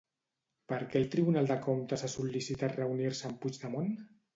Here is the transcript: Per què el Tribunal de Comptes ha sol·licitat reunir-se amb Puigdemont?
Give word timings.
Per 0.73 0.79
què 0.93 0.97
el 1.01 1.05
Tribunal 1.17 1.51
de 1.53 1.59
Comptes 1.67 2.07
ha 2.09 2.13
sol·licitat 2.17 2.77
reunir-se 2.83 3.33
amb 3.33 3.41
Puigdemont? 3.43 3.99